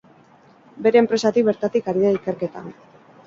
Bere 0.85 0.99
enpresatik 1.01 1.45
bertatik 1.49 1.91
ari 1.93 2.03
da 2.07 2.13
ikerketan. 2.17 2.73